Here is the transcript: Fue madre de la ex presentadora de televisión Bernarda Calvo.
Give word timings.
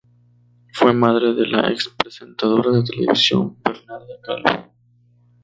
Fue 0.73 0.93
madre 0.93 1.31
de 1.35 1.45
la 1.45 1.69
ex 1.69 1.87
presentadora 1.89 2.71
de 2.71 2.83
televisión 2.83 3.55
Bernarda 3.63 4.19
Calvo. 4.23 4.73